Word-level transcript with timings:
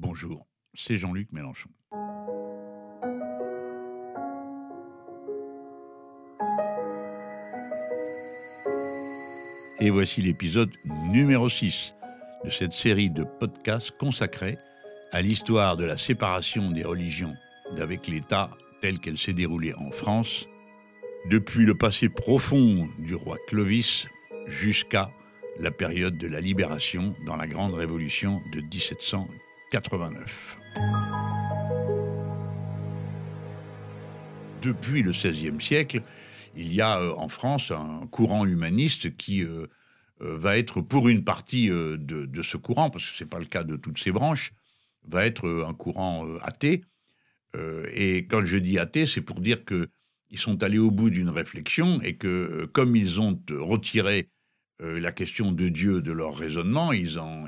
Bonjour, 0.00 0.46
c'est 0.74 0.96
Jean-Luc 0.96 1.32
Mélenchon. 1.32 1.70
Et 9.80 9.90
voici 9.90 10.22
l'épisode 10.22 10.70
numéro 11.10 11.48
6 11.48 11.94
de 12.44 12.50
cette 12.50 12.74
série 12.74 13.10
de 13.10 13.24
podcasts 13.24 13.90
consacrés 13.98 14.56
à 15.10 15.20
l'histoire 15.20 15.76
de 15.76 15.84
la 15.84 15.96
séparation 15.96 16.70
des 16.70 16.84
religions 16.84 17.34
d'avec 17.76 18.06
l'État 18.06 18.50
telle 18.80 19.00
qu'elle 19.00 19.18
s'est 19.18 19.32
déroulée 19.32 19.74
en 19.74 19.90
France, 19.90 20.46
depuis 21.28 21.64
le 21.64 21.76
passé 21.76 22.08
profond 22.08 22.88
du 23.00 23.16
roi 23.16 23.36
Clovis 23.48 24.06
jusqu'à 24.46 25.10
la 25.58 25.72
période 25.72 26.16
de 26.16 26.28
la 26.28 26.40
libération 26.40 27.16
dans 27.26 27.34
la 27.34 27.48
Grande 27.48 27.74
Révolution 27.74 28.40
de 28.52 28.60
1789. 28.60 29.47
Depuis 34.62 35.02
le 35.02 35.10
XVIe 35.10 35.60
siècle, 35.60 36.02
il 36.56 36.72
y 36.72 36.80
a 36.80 36.98
euh, 36.98 37.12
en 37.16 37.28
France 37.28 37.70
un 37.70 38.06
courant 38.10 38.46
humaniste 38.46 39.16
qui 39.16 39.42
euh, 39.42 39.66
euh, 40.22 40.36
va 40.38 40.56
être 40.56 40.80
pour 40.80 41.08
une 41.08 41.22
partie 41.22 41.68
de, 41.68 42.42
ce 42.42 42.56
courant, 42.56 42.90
parce 42.90 43.10
que 43.10 43.16
ce 43.16 43.24
n'est 43.24 43.30
pas 43.30 43.38
le 43.38 43.44
cas 43.44 43.62
de 43.62 43.76
toutes 43.76 43.98
ces 43.98 44.10
branches, 44.10 44.52
va 45.06 45.26
être 45.26 45.64
un 45.66 45.74
courant 45.74 46.26
athée. 46.42 46.84
et 47.92 48.26
quand 48.26 48.44
je 48.44 48.58
dis 48.58 48.78
athée, 48.78 49.06
c'est 49.06 49.22
pour 49.22 49.40
dire 49.40 49.64
qu'ils 49.64 50.38
sont 50.38 50.62
allés 50.62 50.78
au 50.78 50.90
bout 50.90 51.08
d'une 51.08 51.30
réflexion 51.30 52.00
et 52.02 52.16
que 52.16 52.68
comme 52.72 52.94
ils 52.94 53.20
ont 53.20 53.40
retiré 53.50 54.28
euh, 54.80 55.00
la 55.00 55.10
question 55.10 55.50
de 55.50 55.68
Dieu 55.68 56.00
de 56.02 56.12
leur 56.12 56.36
raisonnement, 56.36 56.92
ils 56.92 57.18
en, 57.18 57.46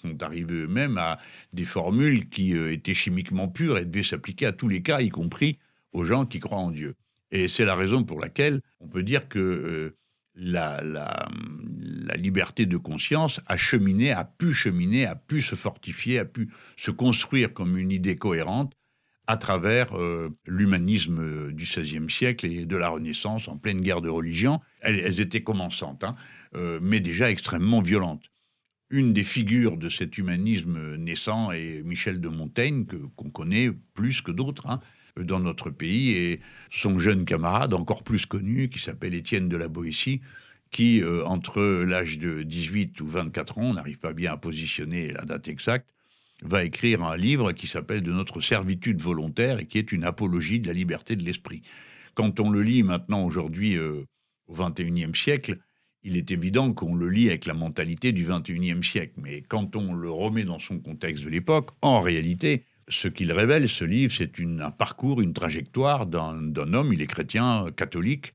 sont 0.00 0.22
arrivés 0.22 0.62
eux-mêmes 0.62 0.96
à 0.96 1.18
des 1.52 1.66
formules 1.66 2.28
qui 2.30 2.54
euh, 2.54 2.72
étaient 2.72 2.94
chimiquement 2.94 3.48
pures 3.48 3.76
et 3.76 3.84
devaient 3.84 4.02
s'appliquer 4.02 4.46
à 4.46 4.52
tous 4.52 4.68
les 4.68 4.82
cas, 4.82 5.00
y 5.00 5.10
compris 5.10 5.58
aux 5.92 6.04
gens 6.04 6.24
qui 6.24 6.40
croient 6.40 6.58
en 6.58 6.70
Dieu. 6.70 6.94
Et 7.30 7.48
c'est 7.48 7.66
la 7.66 7.74
raison 7.74 8.04
pour 8.04 8.20
laquelle 8.20 8.62
on 8.80 8.88
peut 8.88 9.02
dire 9.02 9.28
que 9.28 9.38
euh, 9.38 9.96
la, 10.34 10.80
liberté 12.16 12.64
de 12.64 12.76
conscience 12.78 13.40
a 13.46 13.56
cheminé, 13.56 14.12
a 14.12 14.24
pu 14.24 14.54
cheminer, 14.54 15.06
a 15.06 15.14
pu 15.14 15.42
se 15.42 15.54
fortifier, 15.54 16.18
a 16.20 16.24
pu 16.24 16.50
se 16.76 16.90
construire 16.90 17.52
comme 17.52 17.76
une 17.76 17.90
idée 17.90 18.16
cohérente 18.16 18.74
à 19.26 19.36
travers 19.36 19.96
l'humanisme 20.46 21.52
du 21.52 21.64
XVIe 21.64 22.10
siècle 22.10 22.46
et 22.46 22.66
de 22.66 22.76
la 22.76 22.88
Renaissance 22.88 23.48
en 23.48 23.56
pleine 23.56 23.80
guerre 23.80 24.00
de 24.00 24.08
religion. 24.08 24.60
Elles, 24.80 25.20
étaient 25.20 25.42
commençantes. 25.42 26.04
Hein. 26.04 26.16
Euh, 26.54 26.78
mais 26.82 27.00
déjà 27.00 27.30
extrêmement 27.30 27.80
violente. 27.80 28.30
Une 28.90 29.14
des 29.14 29.24
figures 29.24 29.78
de 29.78 29.88
cet 29.88 30.18
humanisme 30.18 30.96
naissant 30.96 31.50
est 31.50 31.82
Michel 31.82 32.20
de 32.20 32.28
Montaigne, 32.28 32.84
que, 32.84 32.96
qu'on 33.16 33.30
connaît 33.30 33.70
plus 33.94 34.20
que 34.20 34.30
d'autres 34.30 34.66
hein, 34.66 34.80
dans 35.16 35.40
notre 35.40 35.70
pays, 35.70 36.12
et 36.12 36.40
son 36.70 36.98
jeune 36.98 37.24
camarade, 37.24 37.72
encore 37.72 38.02
plus 38.02 38.26
connu, 38.26 38.68
qui 38.68 38.80
s'appelle 38.80 39.14
Étienne 39.14 39.48
de 39.48 39.56
la 39.56 39.68
Boétie, 39.68 40.20
qui, 40.70 41.00
euh, 41.00 41.24
entre 41.24 41.62
l'âge 41.84 42.18
de 42.18 42.42
18 42.42 43.00
ou 43.00 43.06
24 43.06 43.58
ans, 43.58 43.62
on 43.62 43.74
n'arrive 43.74 43.98
pas 43.98 44.12
bien 44.12 44.32
à 44.34 44.36
positionner 44.36 45.10
la 45.10 45.22
date 45.22 45.48
exacte, 45.48 45.88
va 46.42 46.64
écrire 46.64 47.02
un 47.02 47.16
livre 47.16 47.52
qui 47.52 47.66
s'appelle 47.66 48.02
De 48.02 48.12
notre 48.12 48.40
servitude 48.40 49.00
volontaire 49.00 49.60
et 49.60 49.66
qui 49.66 49.78
est 49.78 49.92
une 49.92 50.04
apologie 50.04 50.60
de 50.60 50.66
la 50.66 50.72
liberté 50.72 51.16
de 51.16 51.24
l'esprit. 51.24 51.62
Quand 52.14 52.40
on 52.40 52.50
le 52.50 52.62
lit 52.62 52.82
maintenant 52.82 53.24
aujourd'hui 53.24 53.76
euh, 53.76 54.04
au 54.48 54.54
XXIe 54.54 55.14
siècle, 55.14 55.58
il 56.02 56.16
est 56.16 56.30
évident 56.30 56.72
qu'on 56.72 56.94
le 56.94 57.08
lit 57.08 57.28
avec 57.28 57.46
la 57.46 57.54
mentalité 57.54 58.12
du 58.12 58.24
XXIe 58.24 58.82
siècle. 58.82 59.14
Mais 59.16 59.42
quand 59.42 59.76
on 59.76 59.94
le 59.94 60.10
remet 60.10 60.44
dans 60.44 60.58
son 60.58 60.78
contexte 60.78 61.24
de 61.24 61.30
l'époque, 61.30 61.70
en 61.80 62.00
réalité, 62.00 62.64
ce 62.88 63.08
qu'il 63.08 63.32
révèle, 63.32 63.68
ce 63.68 63.84
livre, 63.84 64.12
c'est 64.12 64.40
un 64.40 64.70
parcours, 64.70 65.20
une 65.20 65.32
trajectoire 65.32 66.06
d'un 66.06 66.74
homme, 66.74 66.92
il 66.92 67.00
est 67.00 67.06
chrétien, 67.06 67.66
catholique, 67.76 68.34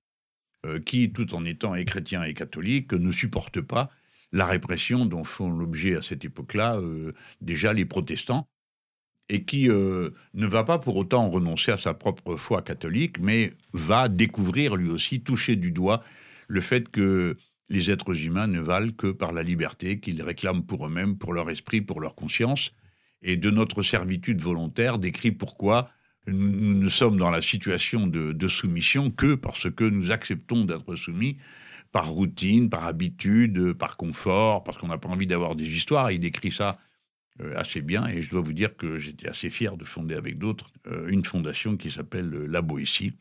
euh, 0.66 0.80
qui, 0.80 1.12
tout 1.12 1.36
en 1.36 1.46
étant 1.46 1.74
chrétien 1.84 2.24
et 2.24 2.34
catholique, 2.34 2.94
ne 2.94 3.12
supporte 3.12 3.62
pas 3.62 3.90
la 4.32 4.46
répression 4.46 5.06
dont 5.06 5.24
font 5.24 5.50
l'objet 5.50 5.96
à 5.96 6.02
cette 6.02 6.26
époque-là 6.26 6.78
euh, 6.78 7.14
déjà 7.42 7.74
les 7.74 7.86
protestants, 7.86 8.48
et 9.30 9.44
qui 9.44 9.70
euh, 9.70 10.12
ne 10.34 10.48
va 10.48 10.64
pas 10.64 10.80
pour 10.80 10.96
autant 10.96 11.30
renoncer 11.30 11.72
à 11.72 11.78
sa 11.78 11.94
propre 11.94 12.36
foi 12.38 12.62
catholique, 12.62 13.20
mais 13.20 13.52
va 13.74 14.08
découvrir 14.08 14.76
lui 14.76 14.90
aussi, 14.90 15.22
toucher 15.22 15.56
du 15.56 15.72
doigt 15.72 16.04
le 16.48 16.62
fait 16.62 16.90
que 16.90 17.36
les 17.70 17.92
êtres 17.92 18.26
humains 18.26 18.48
ne 18.48 18.62
valent 18.62 18.94
que 18.94 19.08
par 19.08 19.34
la 19.34 19.44
liberté 19.44 20.00
qu'ils 20.00 20.22
réclament 20.22 20.64
pour 20.64 20.88
eux-mêmes, 20.88 21.18
pour 21.18 21.34
leur 21.34 21.50
esprit, 21.50 21.82
pour 21.82 22.00
leur 22.00 22.16
conscience, 22.16 22.72
et 23.22 23.36
de 23.36 23.52
notre 23.52 23.82
servitude 23.82 24.42
volontaire 24.42 25.00
décrit 25.00 25.32
pourquoi 25.32 25.90
nous 26.28 26.74
ne 26.74 26.90
sommes 26.90 27.18
dans 27.18 27.30
la 27.30 27.42
situation 27.42 28.08
de, 28.08 28.48
soumission 28.48 29.12
que 29.12 29.36
parce 29.36 29.72
que 29.72 29.84
nous 29.84 30.12
acceptons 30.12 30.66
d'être 30.66 30.96
soumis 30.96 31.38
par 31.92 32.10
routine, 32.10 32.70
par 32.70 32.86
habitude, 32.86 33.74
par 33.74 33.98
confort, 33.98 34.64
parce 34.64 34.78
qu'on 34.78 34.90
n'a 34.90 34.98
pas 34.98 35.10
envie 35.10 35.28
d'avoir 35.28 35.56
des 35.56 35.76
histoires. 35.76 36.12
Il 36.12 36.20
décrit 36.20 36.52
ça 36.52 36.78
euh, 37.42 37.54
assez 37.56 37.82
bien, 37.82 38.08
et 38.08 38.22
je 38.22 38.30
dois 38.30 38.42
vous 38.42 38.54
dire 38.54 38.76
que 38.76 39.00
j'étais 39.00 39.30
assez 39.30 39.50
fier 39.50 39.78
de 39.78 39.86
fonder 39.86 40.16
avec 40.16 40.38
d'autres 40.38 40.72
euh, 40.88 41.08
une 41.08 41.24
fondation 41.24 41.78
qui 41.78 41.90
s'appelle 41.92 42.30
La 42.30 42.62
Boétie, 42.62 43.14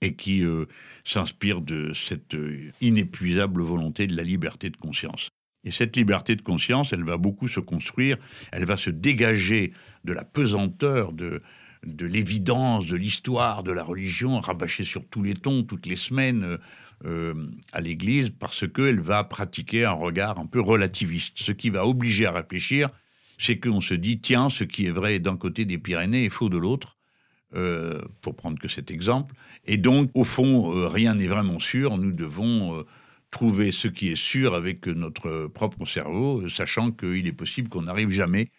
et 0.00 0.14
qui 0.14 0.44
euh, 0.44 0.66
s'inspire 1.04 1.60
de 1.60 1.92
cette 1.92 2.34
euh, 2.34 2.70
inépuisable 2.80 3.62
volonté 3.62 4.06
de 4.06 4.16
la 4.16 4.22
liberté 4.22 4.70
de 4.70 4.76
conscience. 4.76 5.30
Et 5.64 5.70
cette 5.70 5.96
liberté 5.96 6.36
de 6.36 6.42
conscience, 6.42 6.92
elle 6.92 7.04
va 7.04 7.16
beaucoup 7.16 7.48
se 7.48 7.60
construire, 7.60 8.16
elle 8.52 8.64
va 8.64 8.76
se 8.76 8.90
dégager 8.90 9.72
de 10.04 10.12
la 10.12 10.24
pesanteur, 10.24 11.12
de, 11.12 11.42
de 11.84 12.06
l'évidence, 12.06 12.86
de 12.86 12.96
l'histoire, 12.96 13.62
de 13.62 13.72
la 13.72 13.82
religion, 13.82 14.40
rabâchée 14.40 14.84
sur 14.84 15.06
tous 15.06 15.22
les 15.22 15.34
tons, 15.34 15.62
toutes 15.62 15.86
les 15.86 15.96
semaines 15.96 16.58
euh, 17.04 17.34
à 17.72 17.80
l'Église, 17.80 18.30
parce 18.30 18.66
qu'elle 18.68 19.00
va 19.00 19.24
pratiquer 19.24 19.84
un 19.84 19.92
regard 19.92 20.38
un 20.38 20.46
peu 20.46 20.60
relativiste. 20.60 21.34
Ce 21.36 21.52
qui 21.52 21.70
va 21.70 21.86
obliger 21.86 22.26
à 22.26 22.32
réfléchir, 22.32 22.88
c'est 23.38 23.58
qu'on 23.58 23.80
se 23.80 23.94
dit, 23.94 24.20
tiens, 24.20 24.50
ce 24.50 24.64
qui 24.64 24.86
est 24.86 24.90
vrai 24.90 25.20
d'un 25.20 25.36
côté 25.36 25.64
des 25.64 25.78
Pyrénées 25.78 26.24
est 26.24 26.30
faux 26.30 26.48
de 26.48 26.58
l'autre 26.58 26.98
euh, 27.54 28.02
pour 28.20 28.36
prendre 28.36 28.58
que 28.58 28.68
cet 28.68 28.90
exemple. 28.90 29.34
Et 29.64 29.78
donc, 29.78 30.10
au 30.14 30.24
fond, 30.24 30.74
euh, 30.74 30.88
rien 30.88 31.14
n'est 31.14 31.28
vraiment 31.28 31.60
sûr. 31.60 31.96
Nous 31.96 32.12
devons 32.12 32.78
euh, 32.78 32.82
trouver 33.30 33.72
ce 33.72 33.88
qui 33.88 34.08
est 34.08 34.16
sûr 34.16 34.54
avec 34.54 34.86
notre 34.86 35.46
propre 35.46 35.86
cerveau, 35.86 36.46
sachant 36.48 36.90
qu'il 36.90 37.26
est 37.26 37.32
possible 37.32 37.68
qu'on 37.68 37.82
n'arrive 37.82 38.10
jamais 38.10 38.50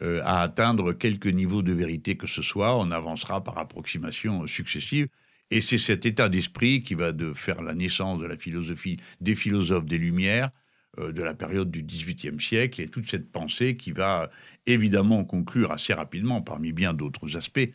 à 0.00 0.42
atteindre 0.42 0.92
quelque 0.92 1.28
niveau 1.28 1.62
de 1.62 1.72
vérité 1.72 2.16
que 2.16 2.26
ce 2.26 2.42
soit. 2.42 2.78
On 2.78 2.90
avancera 2.90 3.42
par 3.42 3.58
approximation 3.58 4.46
successive. 4.46 5.08
Et 5.50 5.60
c'est 5.60 5.78
cet 5.78 6.04
état 6.04 6.28
d'esprit 6.28 6.82
qui 6.82 6.94
va 6.94 7.12
de 7.12 7.32
faire 7.32 7.62
la 7.62 7.74
naissance 7.74 8.18
de 8.18 8.26
la 8.26 8.36
philosophie 8.36 8.98
des 9.20 9.34
philosophes 9.34 9.86
des 9.86 9.98
Lumières, 9.98 10.50
de 10.98 11.22
la 11.22 11.34
période 11.34 11.70
du 11.70 11.82
XVIIIe 11.82 12.40
siècle, 12.40 12.80
et 12.80 12.88
toute 12.88 13.08
cette 13.08 13.30
pensée 13.30 13.76
qui 13.76 13.92
va 13.92 14.30
évidemment 14.66 15.24
conclure 15.24 15.72
assez 15.72 15.92
rapidement, 15.92 16.42
parmi 16.42 16.72
bien 16.72 16.94
d'autres 16.94 17.36
aspects, 17.36 17.70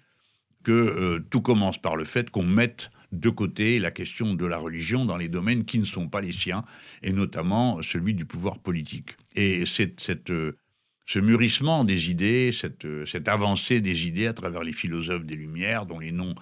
que 0.63 0.72
euh, 0.72 1.19
tout 1.30 1.41
commence 1.41 1.78
par 1.78 1.96
le 1.96 2.06
fait 2.06 2.30
qu'on 2.30 2.44
mette 2.44 2.91
de 3.12 3.30
côté 3.30 3.80
la 3.80 3.91
question 3.91 4.34
de 4.34 4.46
la 4.46 4.57
religion 4.57 5.06
dans 5.06 5.18
les 5.18 5.30
domaines 5.30 5.66
qui 5.66 5.80
ne 5.80 5.86
sont 5.86 6.07
pas 6.07 6.22
les 6.22 6.34
siens, 6.34 6.63
et 7.01 7.12
notamment 7.12 7.81
celui 7.81 8.13
du 8.13 8.25
pouvoir 8.25 8.59
politique. 8.59 9.18
Et 9.36 9.66
cette, 9.66 10.30
euh, 10.30 10.57
ce 11.09 11.17
mûrissement 11.17 11.85
des 11.85 12.11
idées, 12.11 12.51
cette, 12.51 12.85
euh, 12.85 13.03
cette, 13.03 13.27
avancée 13.27 13.81
des 13.81 14.05
idées 14.05 14.27
à 14.27 14.33
travers 14.33 14.61
les 14.61 14.73
philosophes 14.73 15.25
des 15.25 15.35
Lumières, 15.35 15.87
dont 15.87 15.97
les 15.97 16.11
noms 16.11 16.35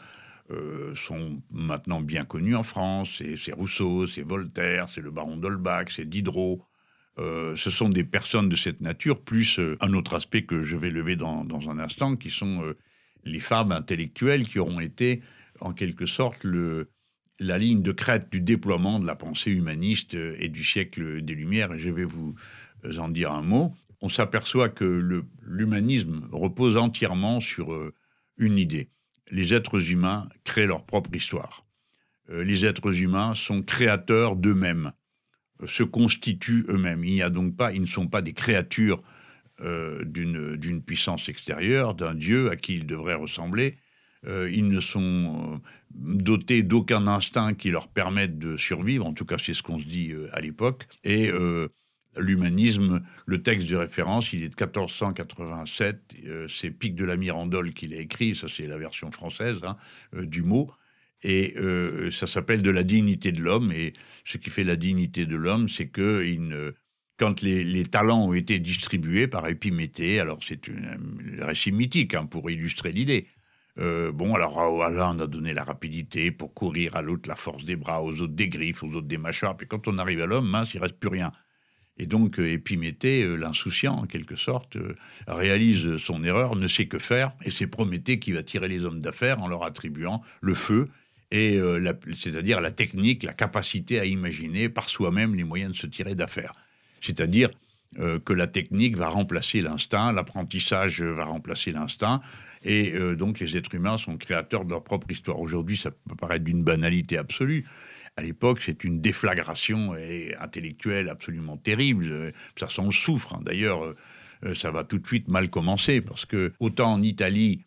sont 0.95 1.41
maintenant 1.51 1.99
bien 1.99 2.23
connus 2.23 2.55
en 2.55 2.63
France, 2.63 3.21
c'est 3.35 3.51
Rousseau, 3.51 4.07
c'est 4.07 4.21
Voltaire, 4.21 4.87
c'est 4.87 5.01
le 5.01 5.11
baron 5.11 5.35
d'Holbach, 5.35 5.87
c'est 5.89 6.07
Diderot, 6.07 6.63
ce 7.17 7.69
sont 7.69 7.89
des 7.89 8.05
personnes 8.05 8.47
de 8.47 8.55
cette 8.55 8.79
nature, 8.79 9.19
plus 9.19 9.59
un 9.81 9.93
autre 9.93 10.15
aspect 10.15 10.43
que 10.43 10.63
je 10.63 10.77
vais 10.77 10.89
lever 10.89 11.17
dans, 11.17 11.69
un 11.69 11.79
instant, 11.79 12.15
qui 12.15 12.29
sont 12.29 12.63
les 13.25 13.41
femmes 13.41 13.73
intellectuelles 13.73 14.47
qui 14.47 14.57
auront 14.57 14.79
été 14.79 15.21
en 15.59 15.73
quelque 15.73 16.05
sorte 16.05 16.45
la 16.45 17.57
ligne 17.57 17.81
de 17.81 17.91
crête 17.91 18.31
du 18.31 18.39
déploiement 18.39 18.99
de 18.99 19.05
la 19.05 19.15
pensée 19.15 19.51
humaniste 19.51 20.13
et 20.13 20.47
du 20.47 20.63
siècle 20.63 21.21
des 21.23 21.35
Lumières, 21.35 21.73
et 21.73 21.79
je 21.79 21.89
vais 21.89 22.05
vous 22.05 22.35
en 22.97 23.09
dire 23.09 23.33
un 23.33 23.41
mot. 23.41 23.73
On 24.01 24.09
s'aperçoit 24.09 24.69
que 24.69 24.85
l'humanisme 25.41 26.27
repose 26.31 26.77
entièrement 26.77 27.39
sur 27.39 27.73
euh, 27.73 27.93
une 28.37 28.57
idée. 28.57 28.89
Les 29.31 29.53
êtres 29.53 29.91
humains 29.91 30.29
créent 30.43 30.67
leur 30.67 30.85
propre 30.85 31.15
histoire. 31.15 31.65
Euh, 32.29 32.43
les 32.43 32.65
êtres 32.65 33.01
humains 33.01 33.33
sont 33.35 33.61
créateurs 33.61 34.35
d'eux-mêmes, 34.35 34.91
se 35.65 35.83
constituent 35.83 36.65
eux-mêmes. 36.69 37.03
Il 37.03 37.13
n'y 37.13 37.21
a 37.21 37.29
donc 37.29 37.55
pas, 37.55 37.73
ils 37.73 37.81
ne 37.81 37.87
sont 37.87 38.07
pas 38.07 38.21
des 38.21 38.33
créatures 38.33 39.01
euh, 39.61 40.03
d'une 40.05 40.83
puissance 40.83 41.29
extérieure, 41.29 41.95
d'un 41.95 42.13
Dieu 42.13 42.51
à 42.51 42.55
qui 42.55 42.75
ils 42.75 42.85
devraient 42.85 43.15
ressembler. 43.15 43.77
Euh, 44.27 44.51
ils 44.51 44.67
ne 44.67 44.79
sont 44.79 45.55
euh, 45.55 45.57
dotés 45.95 46.61
d'aucun 46.61 47.07
instinct 47.07 47.55
qui 47.55 47.71
leur 47.71 47.87
permette 47.87 48.37
de 48.37 48.55
survivre, 48.55 49.07
en 49.07 49.13
tout 49.13 49.25
cas 49.25 49.39
c'est 49.39 49.55
ce 49.55 49.63
qu'on 49.63 49.79
se 49.79 49.85
dit 49.85 50.13
à 50.31 50.41
l'époque, 50.41 50.85
et 51.03 51.31
l'humanisme, 52.19 53.01
le 53.25 53.41
texte 53.41 53.67
de 53.67 53.75
référence, 53.75 54.33
il 54.33 54.43
est 54.43 54.49
de 54.49 54.55
1487, 54.63 56.15
euh, 56.25 56.47
c'est 56.47 56.71
Pic 56.71 56.95
de 56.95 57.05
la 57.05 57.17
Mirandole 57.17 57.73
qu'il 57.73 57.93
a 57.93 57.97
écrit, 57.97 58.35
ça 58.35 58.47
c'est 58.47 58.67
la 58.67 58.77
version 58.77 59.11
française 59.11 59.59
hein, 59.63 59.77
euh, 60.15 60.25
du 60.25 60.43
mot, 60.43 60.71
et 61.23 61.53
euh, 61.57 62.11
ça 62.11 62.27
s'appelle 62.27 62.61
De 62.61 62.71
la 62.71 62.83
dignité 62.83 63.31
de 63.31 63.41
l'homme, 63.41 63.71
et 63.71 63.93
ce 64.25 64.37
qui 64.37 64.49
fait 64.49 64.63
la 64.63 64.75
dignité 64.75 65.25
de 65.25 65.35
l'homme, 65.35 65.67
c'est 65.67 65.87
que 65.87 66.23
quand 67.17 67.41
les, 67.41 67.83
talents 67.85 68.27
ont 68.27 68.33
été 68.33 68.59
distribués 68.59 69.27
par 69.27 69.47
Épiméthée, 69.47 70.19
alors 70.19 70.39
c'est 70.43 70.69
un 70.69 71.45
récit 71.45 71.71
mythique 71.71 72.13
hein, 72.13 72.25
pour 72.27 72.51
illustrer 72.51 72.91
l'idée, 72.91 73.27
bon, 73.77 74.35
alors 74.35 74.83
à 74.83 74.89
l'un 74.89 75.15
on 75.15 75.19
a 75.19 75.27
donné 75.27 75.53
la 75.53 75.63
rapidité 75.63 76.29
pour 76.31 76.53
courir, 76.53 76.95
à 76.95 77.01
l'autre 77.01 77.27
la 77.27 77.35
force 77.35 77.65
des 77.65 77.75
bras, 77.75 78.03
aux 78.03 78.21
autres 78.21 78.35
des 78.35 78.49
griffes, 78.49 78.83
aux 78.83 78.93
autres 78.93 79.07
des 79.07 79.17
mâchoires. 79.17 79.57
Puis 79.57 79.67
quand 79.67 79.87
on 79.87 79.97
arrive 79.97 80.21
à 80.21 80.27
l'homme, 80.27 80.47
mince, 80.47 80.73
il 80.75 80.79
reste 80.79 80.99
plus 80.99 81.09
rien. 81.09 81.31
Et 81.99 82.05
donc 82.05 82.39
euh, 82.39 82.51
Épiméthée, 82.51 83.23
euh, 83.23 83.35
l'insouciant 83.35 83.95
en 83.95 84.05
quelque 84.05 84.35
sorte, 84.35 84.75
euh, 84.75 84.95
réalise 85.27 85.97
son 85.97 86.23
erreur, 86.23 86.55
ne 86.55 86.67
sait 86.67 86.85
que 86.85 86.99
faire, 86.99 87.31
et 87.43 87.51
c'est 87.51 87.67
Prométhée 87.67 88.19
qui 88.19 88.31
va 88.31 88.43
tirer 88.43 88.67
les 88.67 88.83
hommes 88.85 89.01
d'affaires 89.01 89.41
en 89.41 89.47
leur 89.47 89.63
attribuant 89.63 90.21
le 90.41 90.53
feu, 90.53 90.89
et 91.29 91.59
c'est-à-dire 92.17 92.61
la 92.61 92.71
technique, 92.71 93.23
la 93.23 93.33
capacité 93.33 93.99
à 93.99 94.05
imaginer 94.05 94.69
par 94.69 94.87
soi-même 94.87 95.35
les 95.35 95.43
moyens 95.43 95.73
de 95.73 95.77
se 95.77 95.85
tirer 95.85 96.15
d'affaires. 96.15 96.53
C'est-à-dire 97.01 97.49
que 97.97 98.31
la 98.31 98.47
technique 98.47 98.95
va 98.95 99.09
remplacer 99.09 99.59
l'instinct, 99.59 100.13
l'apprentissage 100.13 101.01
va 101.01 101.25
remplacer 101.25 101.71
l'instinct, 101.71 102.21
et 102.63 102.93
donc 103.17 103.41
les 103.41 103.57
êtres 103.57 103.75
humains 103.75 103.97
sont 103.97 104.15
créateurs 104.15 104.63
de 104.63 104.69
leur 104.69 104.85
propre 104.85 105.11
histoire. 105.11 105.41
Aujourd'hui, 105.41 105.75
ça 105.75 105.91
peut 105.91 106.15
paraître 106.15 106.45
d'une 106.45 106.63
banalité 106.63 107.17
absolue, 107.17 107.65
à 108.17 108.23
l'époque, 108.23 108.61
c'est 108.61 108.83
une 108.83 108.99
déflagration 108.99 109.93
intellectuelle 110.39 111.07
absolument 111.07 111.55
terrible. 111.55 112.33
Ça 112.59 112.67
s'en 112.67 112.91
souffre. 112.91 113.35
Hein. 113.35 113.41
D'ailleurs, 113.45 113.95
euh, 114.45 114.53
ça 114.53 114.71
va 114.71 114.83
tout 114.83 114.99
de 114.99 115.07
suite 115.07 115.27
mal 115.27 115.49
commencer 115.49 116.01
parce 116.01 116.25
que 116.25 116.53
autant 116.59 116.93
en 116.93 117.01
Italie, 117.01 117.65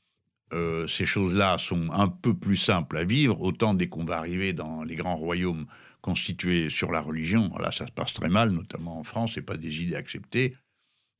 euh, 0.53 0.87
ces 0.87 1.07
choses-là 1.07 1.59
sont 1.59 1.91
un 1.93 2.09
peu 2.09 2.35
plus 2.35 2.57
simples 2.57 2.97
à 2.99 3.05
vivre, 3.05 3.41
autant 3.41 3.75
dès 3.75 3.89
qu'on 3.89 4.05
va 4.05 4.19
arriver 4.19 4.53
dans 4.53 4.83
les 4.83 4.97
grands 4.97 5.17
royaumes 5.17 5.67
constitués 6.01 6.71
sur 6.71 6.91
la 6.91 7.01
religion, 7.01 7.53
là, 7.59 7.71
ça 7.73 7.87
se 7.87 7.93
passe 7.93 8.15
très 8.15 8.29
mal, 8.29 8.51
notamment 8.51 8.99
en 8.99 9.05
France, 9.05 9.33
c'est 9.35 9.43
pas 9.43 9.57
des 9.57 9.83
idées 9.83 9.97
acceptées. 9.97 10.57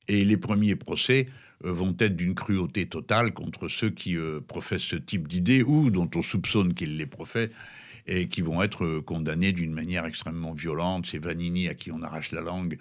Et 0.07 0.25
les 0.25 0.37
premiers 0.37 0.75
procès 0.75 1.27
euh, 1.63 1.71
vont 1.71 1.95
être 1.99 2.15
d'une 2.15 2.33
cruauté 2.33 2.87
totale 2.87 3.33
contre 3.33 3.67
ceux 3.67 3.91
qui 3.91 4.17
professent 4.47 4.81
ce 4.81 4.95
type 4.95 5.27
d'idées 5.27 5.63
ou 5.63 5.91
dont 5.91 6.09
on 6.15 6.21
soupçonne 6.21 6.73
qu'ils 6.73 6.97
les 6.97 7.05
professent 7.05 7.51
et 8.07 8.27
qui 8.27 8.41
vont 8.41 8.61
être 8.61 8.99
condamnés 8.99 9.51
d'une 9.51 9.73
manière 9.73 10.05
extrêmement 10.05 10.53
violente. 10.53 11.07
C'est 11.07 11.19
Vanini 11.19 11.67
à 11.67 11.73
qui 11.73 11.91
on 11.91 12.01
arrache 12.01 12.31
la 12.31 12.41
langue, 12.41 12.77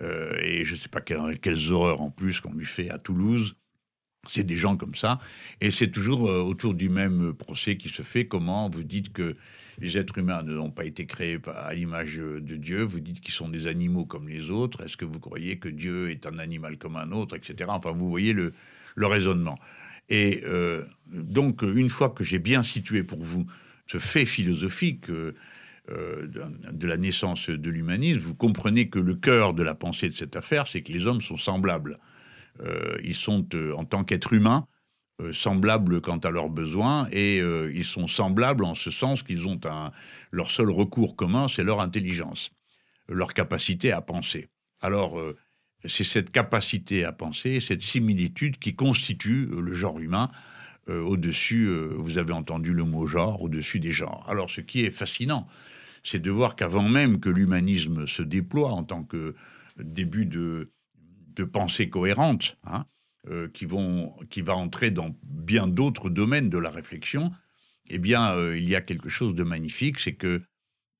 euh, 0.00 0.36
et 0.40 0.64
je 0.64 0.72
ne 0.72 0.78
sais 0.78 0.88
pas 0.88 1.00
quelles 1.00 1.72
horreurs 1.72 2.00
en 2.00 2.10
plus 2.10 2.40
qu'on 2.40 2.52
lui 2.52 2.66
fait 2.66 2.90
à 2.90 2.98
Toulouse. 2.98 3.56
C'est 4.28 4.44
des 4.44 4.56
gens 4.56 4.76
comme 4.76 4.94
ça. 4.94 5.18
Et 5.60 5.70
c'est 5.70 5.90
toujours 5.90 6.28
euh, 6.28 6.40
autour 6.40 6.74
du 6.74 6.88
même 6.88 7.34
procès 7.34 7.76
qui 7.76 7.88
se 7.88 8.02
fait. 8.02 8.26
Comment 8.26 8.70
vous 8.70 8.82
dites 8.82 9.12
que 9.12 9.36
les 9.78 9.98
êtres 9.98 10.18
humains 10.18 10.42
n'ont 10.42 10.70
pas 10.70 10.86
été 10.86 11.04
créés 11.04 11.38
à 11.54 11.74
l'image 11.74 12.16
de 12.16 12.56
Dieu? 12.56 12.82
Vous 12.82 13.00
dites 13.00 13.20
qu'ils 13.20 13.34
sont 13.34 13.48
des 13.48 13.66
animaux 13.66 14.06
comme 14.06 14.28
les 14.28 14.50
autres. 14.50 14.82
Est-ce 14.82 14.96
que 14.96 15.04
vous 15.04 15.20
croyez 15.20 15.58
que 15.58 15.68
Dieu 15.68 16.10
est 16.10 16.26
un 16.26 16.38
animal 16.38 16.78
comme 16.78 16.96
un 16.96 17.12
autre, 17.12 17.36
etc. 17.36 17.68
Enfin, 17.68 17.92
vous 17.92 18.08
voyez 18.08 18.32
le, 18.32 18.54
raisonnement. 18.96 19.58
Et 20.08 20.42
euh, 20.44 20.84
donc, 21.06 21.62
une 21.62 21.90
fois 21.90 22.10
que 22.10 22.24
j'ai 22.24 22.38
bien 22.38 22.62
situé 22.62 23.02
pour 23.02 23.22
vous 23.22 23.46
ce 23.86 23.98
fait 23.98 24.24
philosophique 24.24 25.10
euh, 25.10 25.34
euh, 25.90 26.26
de, 26.72 26.86
la 26.86 26.96
naissance 26.96 27.50
de 27.50 27.70
l'humanisme, 27.70 28.20
vous 28.20 28.34
comprenez 28.34 28.88
que 28.88 28.98
le 28.98 29.14
cœur 29.14 29.52
de 29.54 29.62
la 29.62 29.74
pensée 29.74 30.08
de 30.08 30.14
cette 30.14 30.36
affaire, 30.36 30.66
c'est 30.66 30.82
que 30.82 30.92
les 30.92 31.06
hommes 31.06 31.20
sont 31.20 31.36
semblables. 31.36 31.98
Euh, 32.60 32.96
ils 33.02 33.14
sont, 33.14 33.46
en 33.76 33.84
tant 33.84 34.04
qu'êtres 34.04 34.32
humains, 34.32 34.66
semblables 35.32 36.00
quant 36.00 36.18
à 36.18 36.30
leurs 36.30 36.48
besoins, 36.48 37.06
et 37.12 37.38
ils 37.38 37.84
sont 37.84 38.08
semblables 38.08 38.64
en 38.64 38.74
ce 38.74 38.90
sens 38.90 39.22
qu'ils 39.22 39.46
ont 39.46 39.60
un, 39.64 39.92
leur 40.32 40.50
seul 40.50 40.70
recours 40.70 41.14
commun, 41.14 41.46
c'est 41.46 41.62
leur 41.62 41.80
intelligence, 41.80 42.50
leur 43.08 43.32
capacité 43.32 43.92
à 43.92 44.00
penser. 44.00 44.48
Alors, 44.80 45.22
c'est 45.86 46.02
cette 46.02 46.32
capacité 46.32 47.04
à 47.04 47.12
penser, 47.12 47.60
cette 47.60 47.82
similitude 47.82 48.58
qui 48.58 48.74
constitue 48.74 49.46
le 49.46 49.72
genre 49.72 50.00
humain 50.00 50.30
euh, 50.88 51.00
au-dessus, 51.00 51.66
euh, 51.66 51.94
vous 51.96 52.18
avez 52.18 52.32
entendu 52.32 52.74
le 52.74 52.84
mot 52.84 53.06
genre, 53.06 53.40
au-dessus 53.42 53.80
des 53.80 53.92
genres. 53.92 54.24
Alors 54.28 54.50
ce 54.50 54.60
qui 54.60 54.84
est 54.84 54.90
fascinant, 54.90 55.46
c'est 56.02 56.20
de 56.20 56.30
voir 56.30 56.56
qu'avant 56.56 56.88
même 56.88 57.20
que 57.20 57.30
l'humanisme 57.30 58.06
se 58.06 58.22
déploie 58.22 58.70
en 58.70 58.84
tant 58.84 59.02
que 59.02 59.34
début 59.78 60.26
de, 60.26 60.70
pensée 61.52 61.88
cohérente, 61.88 62.58
hein, 62.64 62.84
euh, 63.28 63.48
qui, 63.48 63.64
vont, 63.64 64.14
qui 64.28 64.42
va 64.42 64.54
entrer 64.54 64.90
dans 64.90 65.16
bien 65.22 65.66
d'autres 65.66 66.10
domaines 66.10 66.50
de 66.50 66.58
la 66.58 66.70
réflexion, 66.70 67.32
eh 67.88 67.98
bien, 67.98 68.34
il 68.54 68.68
y 68.68 68.74
a 68.74 68.80
quelque 68.80 69.08
chose 69.08 69.34
de 69.34 69.42
magnifique, 69.42 70.00
c'est 70.00 70.14
que 70.14 70.42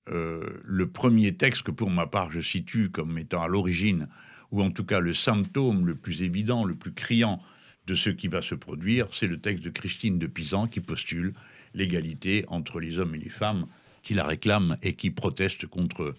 le 0.07 0.85
premier 0.91 1.35
texte 1.35 1.63
que 1.63 1.71
pour 1.71 1.91
ma 1.91 2.07
part 2.07 2.31
je 2.31 2.41
situe 2.41 2.91
comme 2.91 3.17
étant 3.17 3.43
à 3.43 3.49
l'origine, 3.49 4.09
ou 4.51 4.63
en 4.63 4.71
tout 4.71 4.85
cas 4.85 5.01
le 5.01 5.15
symptôme 5.15 5.87
le 5.87 5.95
plus 5.95 6.23
évident, 6.23 6.65
le 6.65 6.75
plus 6.75 6.93
criant 6.93 7.41
de 7.87 7.95
ce 7.95 8.11
qui 8.11 8.29
va 8.29 8.43
se 8.43 8.55
produire, 8.55 9.09
c'est 9.13 9.27
le 9.27 9.39
texte 9.39 9.65
de 9.65 9.71
Christine 9.71 10.19
de 10.19 10.27
Pisan 10.27 10.67
qui 10.67 10.81
postule 10.81 11.35
l'égalité 11.75 12.45
entre 12.49 12.81
les 12.81 12.99
hommes 12.99 13.15
et 13.15 13.19
les 13.19 13.31
femmes, 13.31 13.67
qui 14.03 14.15
la 14.15 14.25
réclame 14.25 14.77
et 14.83 14.95
qui 14.95 15.11
proteste 15.11 15.67
contre 15.67 16.15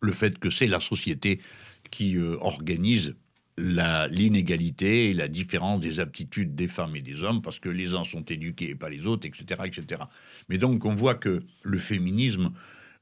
le 0.00 0.12
fait 0.12 0.38
que 0.38 0.50
c'est 0.50 0.66
la 0.66 0.80
société 0.80 1.40
qui 1.90 2.16
euh, 2.16 2.36
organise 2.40 3.14
l'inégalité 3.58 5.08
et 5.08 5.14
la 5.14 5.28
différence 5.28 5.80
des 5.80 5.98
aptitudes 5.98 6.54
des 6.54 6.68
femmes 6.68 6.94
et 6.94 7.00
des 7.00 7.22
hommes, 7.22 7.40
parce 7.40 7.58
que 7.58 7.70
les 7.70 7.94
uns 7.94 8.04
sont 8.04 8.22
éduqués 8.22 8.70
et 8.70 8.74
pas 8.74 8.90
les 8.90 9.06
autres, 9.06 9.26
etc. 9.26 9.62
etc. 9.64 10.02
Mais 10.50 10.58
donc 10.58 10.84
on 10.84 10.94
voit 10.94 11.14
que 11.14 11.42
le 11.62 11.78
féminisme, 11.78 12.52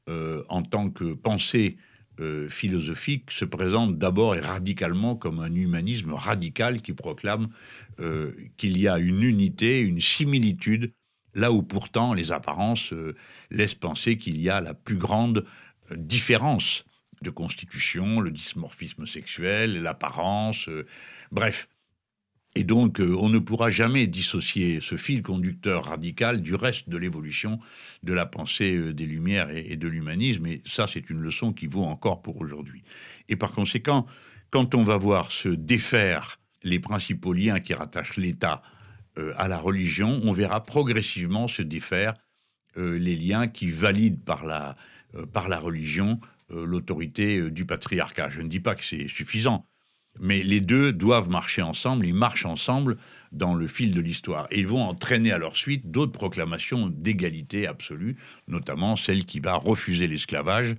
euh, 0.08 0.44
en 0.48 0.62
tant 0.62 0.90
que 0.90 1.12
pensée 1.14 1.76
euh, 2.20 2.48
philosophique 2.48 3.32
se 3.32 3.44
présente 3.44 3.98
d'abord 3.98 4.36
et 4.36 4.40
radicalement 4.40 5.16
comme 5.16 5.40
un 5.40 5.52
humanisme 5.52 6.12
radical 6.12 6.80
qui 6.80 6.92
proclame 6.92 7.48
euh, 7.98 8.32
qu'il 8.56 8.78
y 8.78 8.86
a 8.86 8.98
une 8.98 9.22
unité, 9.22 9.80
une 9.80 10.00
similitude, 10.00 10.92
là 11.34 11.50
où 11.50 11.64
pourtant 11.64 12.14
les 12.14 12.30
apparences 12.30 12.92
euh, 12.92 13.14
laissent 13.50 13.74
penser 13.74 14.16
qu'il 14.16 14.40
y 14.40 14.48
a 14.48 14.60
la 14.60 14.74
plus 14.74 14.96
grande 14.96 15.44
différence 15.90 16.84
de 17.20 17.30
constitution, 17.30 18.20
le 18.20 18.30
dysmorphisme 18.30 19.06
sexuel, 19.06 19.82
l'apparence, 19.82 20.68
bref, 21.32 21.68
et 22.56 22.62
donc, 22.62 23.00
euh, 23.00 23.16
on 23.18 23.28
ne 23.28 23.40
pourra 23.40 23.68
jamais 23.68 24.06
dissocier 24.06 24.80
ce 24.80 24.96
fil 24.96 25.22
conducteur 25.22 25.86
radical 25.86 26.40
du 26.40 26.54
reste 26.54 26.88
de 26.88 26.96
l'évolution 26.96 27.58
de 28.04 28.12
la 28.12 28.26
pensée 28.26 28.76
euh, 28.76 28.94
des 28.94 29.06
Lumières 29.06 29.50
et, 29.50 29.76
de 29.76 29.88
l'humanisme. 29.88 30.46
Et 30.46 30.62
ça, 30.64 30.86
c'est 30.86 31.10
une 31.10 31.20
leçon 31.20 31.52
qui 31.52 31.66
vaut 31.66 31.84
encore 31.84 32.22
pour 32.22 32.40
aujourd'hui. 32.40 32.84
Et 33.28 33.34
par 33.34 33.52
conséquent, 33.52 34.06
quand 34.50 34.76
on 34.76 34.84
va 34.84 34.96
voir 34.96 35.32
se 35.32 35.48
défaire 35.48 36.38
les 36.62 36.78
principaux 36.78 37.32
liens 37.32 37.58
qui 37.58 37.74
rattachent 37.74 38.18
l'État 38.18 38.62
euh, 39.18 39.32
à 39.36 39.48
la 39.48 39.58
religion, 39.58 40.20
on 40.22 40.32
verra 40.32 40.62
progressivement 40.64 41.48
se 41.48 41.62
défaire 41.62 42.14
les 42.76 43.14
liens 43.14 43.46
qui 43.46 43.70
valident 43.70 44.24
par 44.24 44.44
la, 44.44 44.74
par 45.32 45.48
la 45.48 45.60
religion 45.60 46.18
l'autorité 46.50 47.48
du 47.48 47.66
patriarcat. 47.66 48.30
Je 48.30 48.40
ne 48.40 48.48
dis 48.48 48.58
pas 48.58 48.74
que 48.74 48.84
c'est 48.84 49.06
suffisant. 49.06 49.64
Mais 50.20 50.42
les 50.42 50.60
deux 50.60 50.92
doivent 50.92 51.28
marcher 51.28 51.62
ensemble, 51.62 52.06
ils 52.06 52.14
marchent 52.14 52.46
ensemble 52.46 52.96
dans 53.32 53.54
le 53.54 53.66
fil 53.66 53.92
de 53.92 54.00
l'histoire. 54.00 54.46
Et 54.50 54.60
ils 54.60 54.66
vont 54.66 54.82
entraîner 54.82 55.32
à 55.32 55.38
leur 55.38 55.56
suite 55.56 55.90
d'autres 55.90 56.12
proclamations 56.12 56.88
d'égalité 56.88 57.66
absolue, 57.66 58.16
notamment 58.46 58.96
celle 58.96 59.24
qui 59.24 59.40
va 59.40 59.54
refuser 59.54 60.06
l'esclavage 60.06 60.76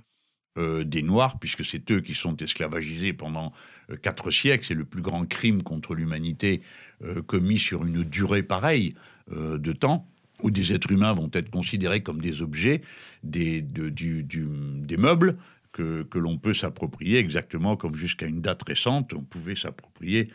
euh, 0.58 0.84
des 0.84 1.02
Noirs, 1.02 1.38
puisque 1.38 1.64
c'est 1.64 1.90
eux 1.90 2.00
qui 2.00 2.14
sont 2.14 2.36
esclavagisés 2.38 3.12
pendant 3.12 3.52
euh, 3.90 3.96
quatre 3.96 4.30
siècles. 4.30 4.64
C'est 4.66 4.74
le 4.74 4.86
plus 4.86 5.02
grand 5.02 5.26
crime 5.26 5.62
contre 5.62 5.94
l'humanité 5.94 6.62
euh, 7.02 7.20
commis 7.20 7.58
sur 7.58 7.84
une 7.84 8.02
durée 8.02 8.42
pareille 8.42 8.94
de 9.28 9.72
temps 9.72 10.06
où 10.40 10.52
des 10.52 10.72
êtres 10.72 10.92
humains 10.92 11.12
vont 11.12 11.30
être 11.32 11.50
considérés 11.50 12.00
comme 12.00 12.20
des 12.20 12.42
objets, 12.42 12.82
des, 13.24 13.60
des 13.60 14.96
meubles, 14.96 15.36
que, 15.76 16.18
l'on 16.18 16.38
peut 16.38 16.54
s'approprier 16.54 17.18
exactement 17.18 17.76
comme 17.76 17.94
jusqu'à 17.94 18.26
une 18.26 18.40
date 18.40 18.62
récente, 18.62 19.12
on 19.12 19.22
pouvait 19.22 19.56
s'approprier 19.56 20.30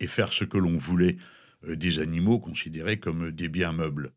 et 0.00 0.06
faire 0.06 0.32
ce 0.32 0.44
que 0.44 0.58
l'on 0.58 0.76
voulait 0.76 1.16
euh, 1.66 1.76
des 1.76 1.98
animaux 1.98 2.38
considérés 2.38 2.98
comme 2.98 3.30
des 3.30 3.48
biens 3.48 3.72
meubles. 3.72 4.12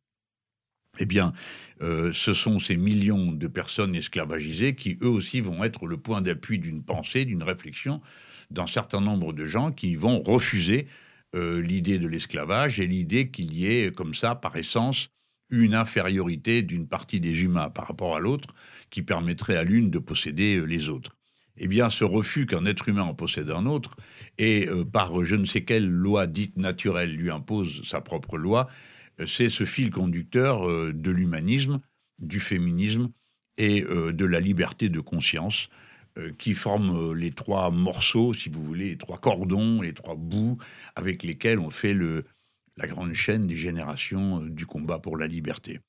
Eh 0.99 1.05
bien, 1.05 1.33
euh, 1.81 2.11
ce 2.13 2.33
sont 2.33 2.59
ces 2.59 2.75
millions 2.75 3.31
de 3.31 3.47
personnes 3.47 3.95
esclavagisées 3.95 4.75
qui, 4.75 4.97
eux 5.01 5.07
aussi, 5.07 5.39
vont 5.39 5.63
être 5.63 5.85
le 5.85 5.97
point 5.97 6.21
d'appui 6.21 6.59
d'une 6.59 6.83
pensée, 6.83 7.25
d'une 7.25 7.43
réflexion 7.43 8.01
d'un 8.49 8.67
certain 8.67 8.99
nombre 8.99 9.31
de 9.31 9.45
gens 9.45 9.71
qui 9.71 9.95
vont 9.95 10.23
refuser 10.23 10.87
euh, 11.35 11.61
l'idée 11.61 11.99
de 11.99 12.07
l'esclavage 12.07 12.79
et 12.79 12.87
l'idée 12.87 13.29
qu'il 13.29 13.53
y 13.53 13.67
ait, 13.67 13.91
comme 13.91 14.15
ça, 14.15 14.33
par 14.33 14.55
essence, 14.55 15.09
une 15.49 15.73
infériorité 15.73 16.61
d'une 16.61 16.87
partie 16.87 17.19
des 17.19 17.43
humains 17.43 17.69
par 17.69 17.87
rapport 17.87 18.15
à 18.15 18.19
l'autre 18.19 18.53
qui 18.89 19.01
permettrait 19.01 19.57
à 19.57 19.63
l'une 19.63 19.89
de 19.89 19.99
posséder 19.99 20.55
euh, 20.55 20.63
les 20.63 20.89
autres. 20.89 21.15
eh 21.57 21.67
bien, 21.67 21.89
ce 21.89 22.03
refus 22.03 22.45
qu'un 22.45 22.65
être 22.65 22.89
humain 22.89 23.03
en 23.03 23.13
possède 23.13 23.49
un 23.51 23.65
autre, 23.65 23.95
et 24.37 24.67
par 24.93 25.25
je 25.25 25.35
ne 25.35 25.45
sais 25.45 25.63
quelle 25.65 25.89
loi 25.89 26.27
dite 26.27 26.57
naturelle 26.57 27.13
lui 27.13 27.29
impose 27.29 27.81
sa 27.83 27.99
propre 28.01 28.37
loi, 28.37 28.69
c'est 29.25 29.49
ce 29.49 29.65
fil 29.65 29.91
conducteur 29.91 30.65
de 30.93 31.11
l'humanisme, 31.11 31.81
du 32.21 32.39
féminisme 32.39 33.11
et 33.57 33.81
de 33.81 34.25
la 34.25 34.39
liberté 34.39 34.87
de 34.87 35.01
conscience 35.01 35.69
euh, 36.19 36.31
qui 36.37 36.53
forment 36.53 37.11
euh, 37.11 37.13
les 37.13 37.31
trois 37.31 37.69
morceaux, 37.69 38.33
si 38.33 38.49
vous 38.49 38.63
voulez, 38.63 38.89
les 38.89 38.97
trois 38.97 39.19
cordons, 39.19 39.81
les 39.81 39.93
trois 39.93 40.15
bouts 40.15 40.57
avec 40.95 41.21
lesquels 41.23 41.59
on 41.59 41.69
fait 41.69 41.93
le, 41.93 42.25
la 42.79 42.87
grande 42.87 43.13
chaîne 43.13 43.45
des 43.45 43.57
générations 43.57 44.41
euh, 44.41 44.49
du 44.49 44.65
combat 44.65 44.99
pour 44.99 45.17
la 45.17 45.27
liberté. 45.27 45.81